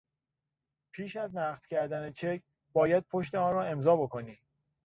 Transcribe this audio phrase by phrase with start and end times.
[0.93, 2.41] پیش از نقد کردن چک
[2.73, 4.39] باید پشت آن را امضا بکنی.